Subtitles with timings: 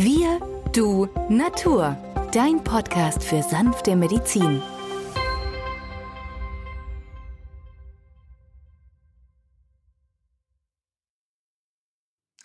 [0.00, 0.38] Wir,
[0.72, 1.96] du, Natur.
[2.30, 4.62] Dein Podcast für sanfte Medizin.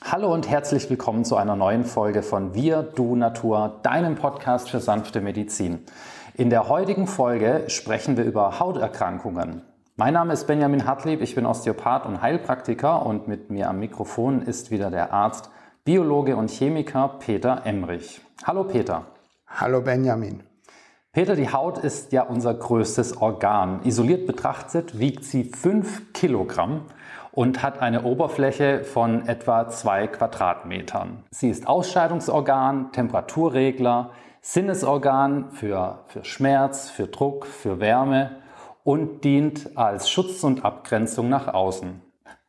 [0.01, 4.79] Hallo und herzlich willkommen zu einer neuen Folge von Wir, du, Natur, deinem Podcast für
[4.79, 5.85] sanfte Medizin.
[6.33, 9.61] In der heutigen Folge sprechen wir über Hauterkrankungen.
[9.95, 14.41] Mein Name ist Benjamin Hartlieb, ich bin Osteopath und Heilpraktiker und mit mir am Mikrofon
[14.41, 15.51] ist wieder der Arzt,
[15.85, 18.21] Biologe und Chemiker Peter Emrich.
[18.45, 19.05] Hallo Peter.
[19.47, 20.41] Hallo Benjamin.
[21.11, 23.81] Peter, die Haut ist ja unser größtes Organ.
[23.83, 26.85] Isoliert betrachtet wiegt sie 5 Kilogramm
[27.33, 31.25] und hat eine Oberfläche von etwa 2 Quadratmetern.
[31.31, 38.37] Sie ist Ausscheidungsorgan, Temperaturregler, Sinnesorgan für, für Schmerz, für Druck, für Wärme
[38.85, 42.02] und dient als Schutz und Abgrenzung nach außen.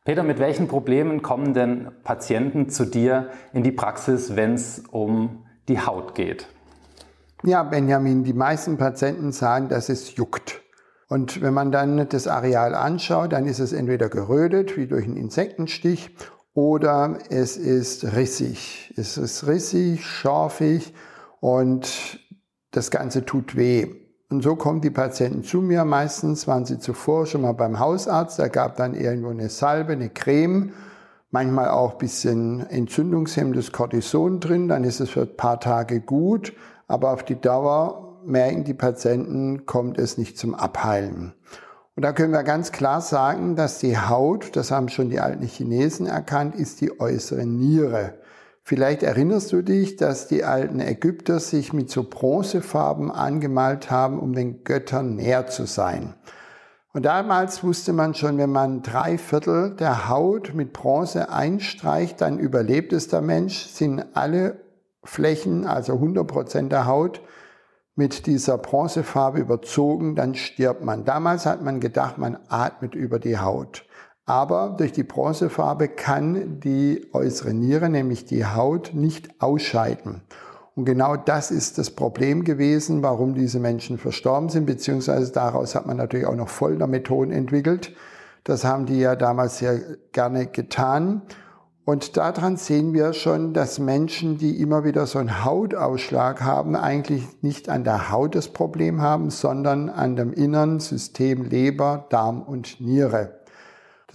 [0.05, 5.47] Peter, mit welchen Problemen kommen denn Patienten zu dir in die Praxis, wenn es um
[5.67, 6.45] die Haut geht?
[7.43, 10.61] Ja, Benjamin, die meisten Patienten sagen, dass es juckt.
[11.09, 15.17] Und wenn man dann das Areal anschaut, dann ist es entweder gerödet, wie durch einen
[15.17, 16.15] Insektenstich,
[16.53, 18.93] oder es ist rissig.
[18.95, 20.93] Es ist rissig, scharfig
[21.39, 22.19] und
[22.69, 24.04] das Ganze tut weh.
[24.35, 25.85] Und so kommen die Patienten zu mir.
[25.85, 28.37] Meistens waren sie zuvor schon mal beim Hausarzt.
[28.37, 30.73] Da gab dann irgendwo eine Salbe, eine Creme,
[31.31, 34.67] manchmal auch ein bisschen entzündungshemmendes Cortison drin.
[34.67, 36.51] Dann ist es für ein paar Tage gut.
[36.89, 41.33] Aber auf die Dauer merken die Patienten, kommt es nicht zum Abheilen.
[41.95, 45.45] Und da können wir ganz klar sagen, dass die Haut, das haben schon die alten
[45.45, 48.15] Chinesen erkannt, ist die äußere Niere.
[48.67, 54.33] Vielleicht erinnerst du dich, dass die alten Ägypter sich mit so Bronzefarben angemalt haben, um
[54.33, 56.15] den Göttern näher zu sein.
[56.91, 62.39] Und damals wusste man schon, wenn man drei Viertel der Haut mit Bronze einstreicht, dann
[62.39, 64.61] überlebt es der Mensch, sind alle
[65.03, 67.21] Flächen, also 100 Prozent der Haut,
[67.93, 71.05] mit dieser Bronzefarbe überzogen, dann stirbt man.
[71.05, 73.85] Damals hat man gedacht, man atmet über die Haut.
[74.25, 80.21] Aber durch die Bronzefarbe kann die äußere Niere, nämlich die Haut, nicht ausscheiden.
[80.75, 85.85] Und genau das ist das Problem gewesen, warum diese Menschen verstorben sind, beziehungsweise daraus hat
[85.85, 87.95] man natürlich auch noch Foltermethoden entwickelt.
[88.43, 89.79] Das haben die ja damals sehr
[90.11, 91.21] gerne getan.
[91.85, 97.23] Und daran sehen wir schon, dass Menschen, die immer wieder so einen Hautausschlag haben, eigentlich
[97.41, 102.81] nicht an der Haut das Problem haben, sondern an dem inneren System Leber, Darm und
[102.81, 103.44] Niere.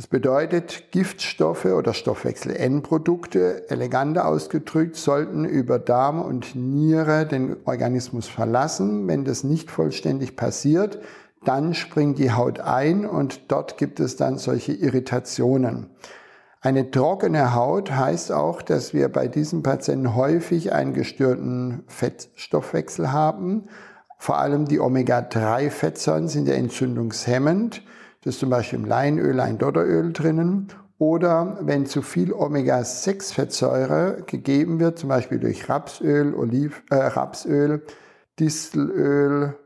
[0.01, 9.07] Das bedeutet, Giftstoffe oder Stoffwechsel-Endprodukte, eleganter ausgedrückt, sollten über Darm und Niere den Organismus verlassen.
[9.09, 11.01] Wenn das nicht vollständig passiert,
[11.45, 15.91] dann springt die Haut ein und dort gibt es dann solche Irritationen.
[16.63, 23.69] Eine trockene Haut heißt auch, dass wir bei diesen Patienten häufig einen gestörten Fettstoffwechsel haben.
[24.17, 27.83] Vor allem die Omega-3-Fettsäuren sind ja entzündungshemmend.
[28.23, 30.69] Das ist zum Beispiel im Leinöl ein Dotteröl drinnen.
[30.99, 37.83] Oder wenn zu viel Omega-6-Fettsäure gegeben wird, zum Beispiel durch Rapsöl, Oliv, äh, Rapsöl,
[38.39, 39.57] Distelöl,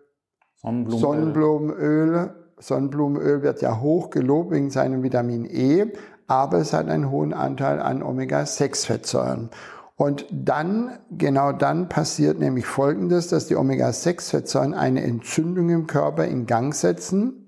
[0.55, 1.01] Sonnenblumenöl.
[1.01, 2.35] Sonnenblumenöl.
[2.61, 5.93] Sonnenblumenöl wird ja hoch gelobt wegen seinem Vitamin E,
[6.29, 9.51] aber es hat einen hohen Anteil an Omega-6-Fettsäuren.
[9.97, 16.47] Und dann, genau dann passiert nämlich Folgendes, dass die Omega-6-Fettsäuren eine Entzündung im Körper in
[16.47, 17.44] Gang setzen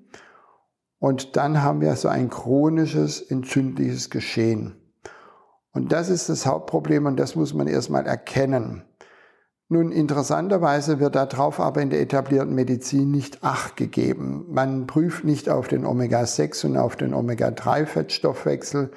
[0.98, 4.76] und dann haben wir so ein chronisches entzündliches Geschehen.
[5.72, 8.82] Und das ist das Hauptproblem und das muss man erstmal erkennen.
[9.68, 14.46] Nun, interessanterweise wird darauf aber in der etablierten Medizin nicht Acht gegeben.
[14.48, 18.92] Man prüft nicht auf den Omega-6 und auf den Omega-3-Fettstoffwechsel.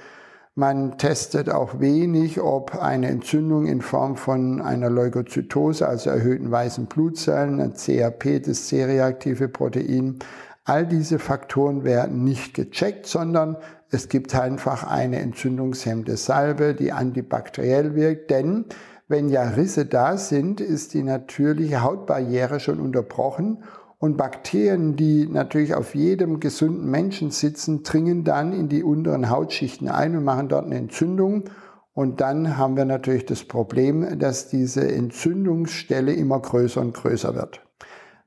[0.53, 6.85] Man testet auch wenig, ob eine Entzündung in Form von einer Leukozytose, also erhöhten weißen
[6.85, 10.19] Blutzellen, ein CRP, das C-reaktive Protein,
[10.63, 13.57] All diese Faktoren werden nicht gecheckt, sondern
[13.89, 18.65] es gibt einfach eine entzündungshemmende Salbe, die antibakteriell wirkt, denn
[19.07, 23.63] wenn ja Risse da sind, ist die natürliche Hautbarriere schon unterbrochen
[23.97, 29.89] und Bakterien, die natürlich auf jedem gesunden Menschen sitzen, dringen dann in die unteren Hautschichten
[29.89, 31.45] ein und machen dort eine Entzündung.
[31.93, 37.61] Und dann haben wir natürlich das Problem, dass diese Entzündungsstelle immer größer und größer wird.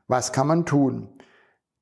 [0.09, 1.09] Was kann man tun?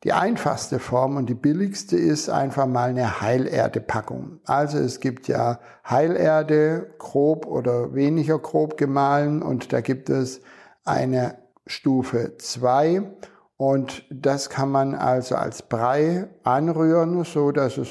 [0.03, 4.41] Die einfachste Form und die billigste ist einfach mal eine Heilerdepackung.
[4.47, 10.41] Also es gibt ja Heilerde, grob oder weniger grob gemahlen und da gibt es
[10.87, 11.37] eine
[11.67, 13.03] Stufe 2
[13.59, 17.91] und das kann man also als Brei anrühren, so dass es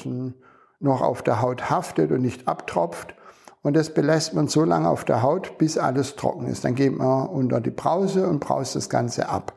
[0.80, 3.14] noch auf der Haut haftet und nicht abtropft.
[3.62, 6.64] Und das belässt man so lange auf der Haut, bis alles trocken ist.
[6.64, 9.52] Dann geht man unter die Brause und braust das Ganze ab.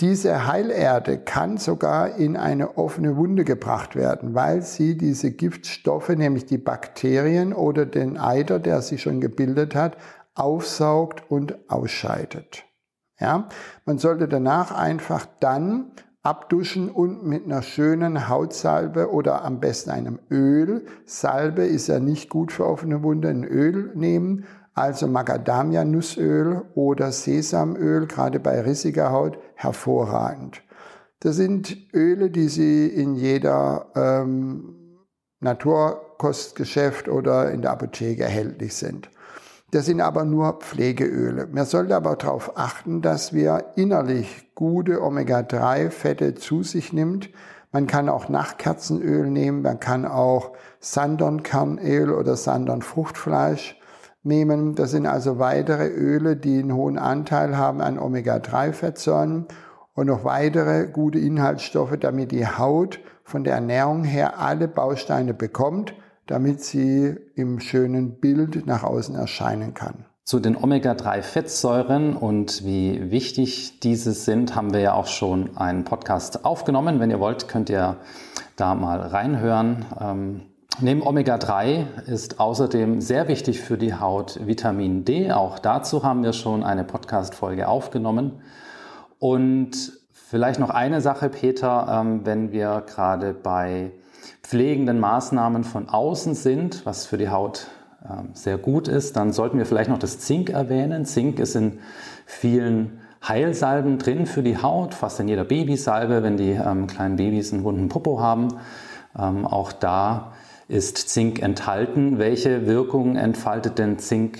[0.00, 6.46] Diese Heilerde kann sogar in eine offene Wunde gebracht werden, weil sie diese Giftstoffe, nämlich
[6.46, 9.96] die Bakterien oder den Eiter, der sich schon gebildet hat,
[10.34, 12.64] aufsaugt und ausscheidet.
[13.20, 13.48] Ja,
[13.84, 15.92] man sollte danach einfach dann
[16.22, 20.86] abduschen und mit einer schönen Hautsalbe oder am besten einem Öl.
[21.04, 28.06] Salbe ist ja nicht gut für offene Wunde, ein Öl nehmen also Macadamia-Nussöl oder Sesamöl,
[28.06, 30.62] gerade bei rissiger Haut, hervorragend.
[31.20, 34.74] Das sind Öle, die Sie in jeder ähm,
[35.40, 39.10] Naturkostgeschäft oder in der Apotheke erhältlich sind.
[39.72, 41.48] Das sind aber nur Pflegeöle.
[41.50, 47.30] Man sollte aber darauf achten, dass wir innerlich gute Omega-3-Fette zu sich nimmt.
[47.72, 53.80] Man kann auch Nachtkerzenöl nehmen, man kann auch Sandernkernöl oder Sandernfruchtfleisch
[54.22, 54.74] nehmen.
[54.74, 59.46] Das sind also weitere Öle, die einen hohen Anteil haben an Omega-3-Fettsäuren
[59.94, 65.94] und noch weitere gute Inhaltsstoffe, damit die Haut von der Ernährung her alle Bausteine bekommt,
[66.26, 70.06] damit sie im schönen Bild nach außen erscheinen kann.
[70.24, 76.44] Zu den Omega-3-Fettsäuren und wie wichtig diese sind, haben wir ja auch schon einen Podcast
[76.44, 77.00] aufgenommen.
[77.00, 77.96] Wenn ihr wollt, könnt ihr
[78.56, 80.51] da mal reinhören.
[80.80, 85.30] Neben Omega-3 ist außerdem sehr wichtig für die Haut Vitamin D.
[85.30, 88.40] Auch dazu haben wir schon eine Podcast-Folge aufgenommen.
[89.18, 93.92] Und vielleicht noch eine Sache, Peter, ähm, wenn wir gerade bei
[94.42, 97.66] pflegenden Maßnahmen von außen sind, was für die Haut
[98.08, 101.04] ähm, sehr gut ist, dann sollten wir vielleicht noch das Zink erwähnen.
[101.04, 101.80] Zink ist in
[102.24, 102.98] vielen
[103.28, 107.62] Heilsalben drin für die Haut, fast in jeder Babysalbe, wenn die ähm, kleinen Babys einen
[107.62, 108.48] wunden Popo haben.
[109.14, 110.32] auch da
[110.72, 112.18] ist Zink enthalten.
[112.18, 114.38] Welche Wirkung entfaltet denn Zink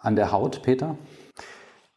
[0.00, 0.96] an der Haut, Peter?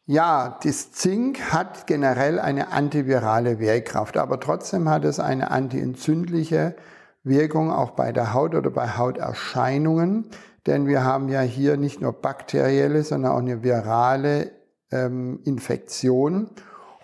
[0.08, 6.76] Ja, das Zink hat generell eine antivirale Wehrkraft, aber trotzdem hat es eine antientzündliche
[7.24, 10.30] Wirkung auch bei der Haut oder bei Hauterscheinungen,
[10.66, 14.52] denn wir haben ja hier nicht nur bakterielle, sondern auch eine virale
[14.92, 16.50] ähm, Infektion.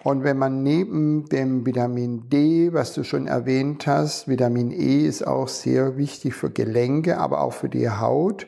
[0.03, 5.25] Und wenn man neben dem Vitamin D, was du schon erwähnt hast, Vitamin E ist
[5.27, 8.48] auch sehr wichtig für Gelenke, aber auch für die Haut,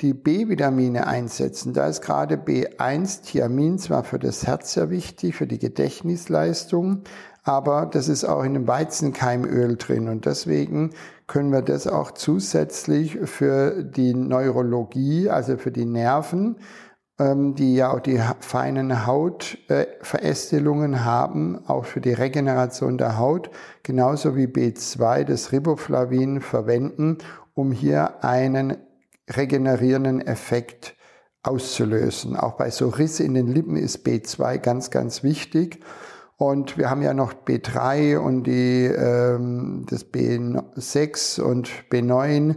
[0.00, 1.72] die B-Vitamine einsetzen.
[1.72, 7.02] Da ist gerade B1 Thiamin zwar für das Herz sehr wichtig, für die Gedächtnisleistung,
[7.44, 10.90] aber das ist auch in dem Weizenkeimöl drin und deswegen
[11.28, 16.56] können wir das auch zusätzlich für die Neurologie, also für die Nerven,
[17.18, 23.50] die ja auch die feinen Hautverästelungen äh, haben, auch für die Regeneration der Haut,
[23.84, 27.18] genauso wie B2 das Riboflavin verwenden,
[27.54, 28.78] um hier einen
[29.30, 30.96] regenerierenden Effekt
[31.44, 32.36] auszulösen.
[32.36, 35.80] Auch bei so Risse in den Lippen ist B2 ganz, ganz wichtig.
[36.36, 42.56] Und wir haben ja noch B3 und die, ähm, das B6 und B9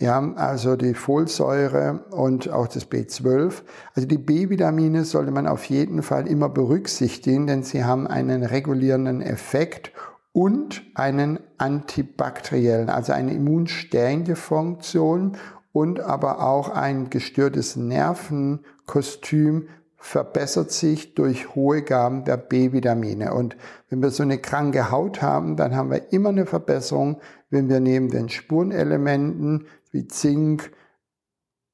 [0.00, 3.62] ja, also die Folsäure und auch das B12.
[3.94, 9.22] Also die B-Vitamine sollte man auf jeden Fall immer berücksichtigen, denn sie haben einen regulierenden
[9.22, 9.92] Effekt
[10.32, 15.36] und einen antibakteriellen, also eine immunstärkende Funktion
[15.72, 23.34] und aber auch ein gestörtes Nervenkostüm verbessert sich durch hohe Gaben der B-Vitamine.
[23.34, 23.56] Und
[23.90, 27.20] wenn wir so eine kranke Haut haben, dann haben wir immer eine Verbesserung,
[27.50, 30.72] wenn wir neben den Spurenelementen wie Zink,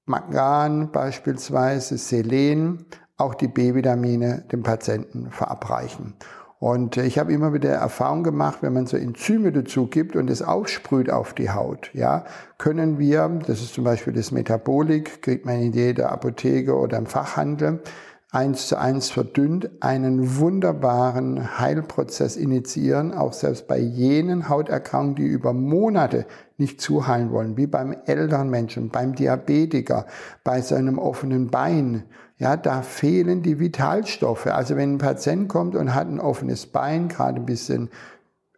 [0.07, 2.85] Mangan beispielsweise, Selen,
[3.17, 6.15] auch die B-Vitamine dem Patienten verabreichen.
[6.59, 10.41] Und ich habe immer wieder Erfahrung gemacht, wenn man so Enzyme dazu gibt und es
[10.41, 12.25] aufsprüht auf die Haut, ja,
[12.57, 17.07] können wir, das ist zum Beispiel das Metabolik, kriegt man in jeder Apotheke oder im
[17.07, 17.83] Fachhandel,
[18.31, 25.53] eins zu eins verdünnt, einen wunderbaren Heilprozess initiieren, auch selbst bei jenen Hauterkrankungen, die über
[25.53, 30.07] Monate nicht zuheilen wollen, wie beim älteren Menschen, beim Diabetiker,
[30.45, 32.05] bei seinem offenen Bein.
[32.39, 34.47] Ja, da fehlen die Vitalstoffe.
[34.47, 37.91] Also wenn ein Patient kommt und hat ein offenes Bein, gerade ein bisschen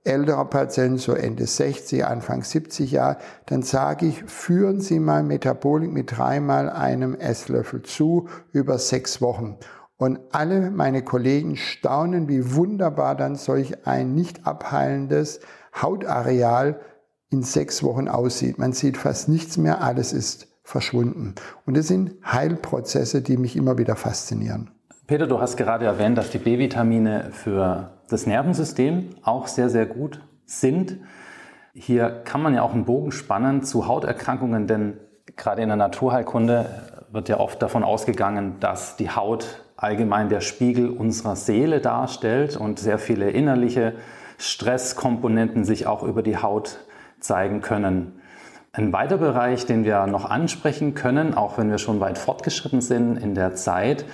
[0.04, 5.92] älterer Patient, so Ende 60, Anfang 70 Jahre, dann sage ich, führen Sie mal Metabolik
[5.92, 9.58] mit dreimal einem Esslöffel zu über sechs Wochen.
[9.98, 15.40] Und alle meine Kollegen staunen, wie wunderbar dann solch ein nicht abheilendes
[15.74, 16.80] Hautareal
[17.30, 18.58] in sechs Wochen aussieht.
[18.58, 21.34] Man sieht fast nichts mehr, alles ist verschwunden.
[21.64, 24.70] Und das sind Heilprozesse, die mich immer wieder faszinieren.
[25.06, 30.20] Peter, du hast gerade erwähnt, dass die B-Vitamine für das Nervensystem auch sehr, sehr gut
[30.44, 30.98] sind.
[31.74, 34.94] Hier kann man ja auch einen Bogen spannen zu Hauterkrankungen, denn
[35.36, 36.66] Gerade in der Naturheilkunde
[37.10, 42.78] wird ja oft davon ausgegangen, dass die Haut allgemein der Spiegel unserer Seele darstellt und
[42.78, 43.94] sehr viele innerliche
[44.38, 46.78] Stresskomponenten sich auch über die Haut
[47.20, 48.20] zeigen können.
[48.72, 53.16] Ein weiterer Bereich, den wir noch ansprechen können, auch wenn wir schon weit fortgeschritten sind
[53.16, 54.04] in der Zeit,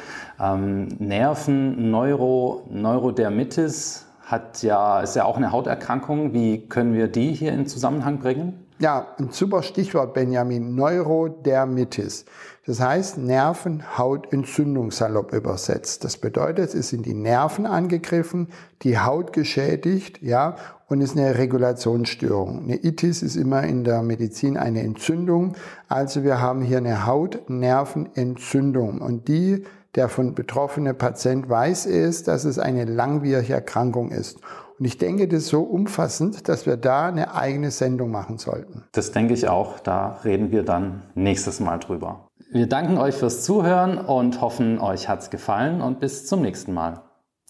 [0.40, 6.32] ähm, Nerven, Neuro, Neurodermitis hat ja, ist ja auch eine Hauterkrankung.
[6.32, 8.66] Wie können wir die hier in Zusammenhang bringen?
[8.78, 10.74] Ja, ein super Stichwort, Benjamin.
[10.74, 12.24] Neurodermitis.
[12.64, 16.04] Das heißt Nervenhautentzündung salopp übersetzt.
[16.04, 18.50] Das bedeutet, es sind die Nerven angegriffen,
[18.82, 20.54] die Haut geschädigt, ja,
[20.88, 22.64] und es ist eine Regulationsstörung.
[22.64, 25.54] Eine Itis ist immer in der Medizin eine Entzündung.
[25.88, 29.64] Also wir haben hier eine Hautnervenentzündung und die
[29.94, 34.38] der von betroffene Patient weiß ist, dass es eine langwierige Erkrankung ist.
[34.78, 38.84] Und ich denke, das ist so umfassend, dass wir da eine eigene Sendung machen sollten.
[38.92, 39.78] Das denke ich auch.
[39.80, 42.28] Da reden wir dann nächstes Mal drüber.
[42.52, 47.02] Wir danken euch fürs Zuhören und hoffen, euch hat's gefallen und bis zum nächsten Mal.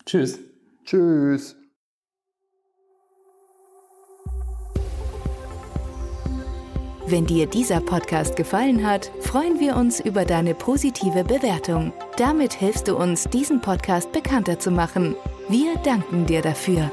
[0.06, 0.38] Tschüss.
[0.84, 1.56] Tschüss.
[7.04, 11.92] Wenn dir dieser Podcast gefallen hat, freuen wir uns über deine positive Bewertung.
[12.16, 15.16] Damit hilfst du uns, diesen Podcast bekannter zu machen.
[15.48, 16.92] Wir danken dir dafür.